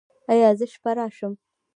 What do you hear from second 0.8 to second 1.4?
راشم؟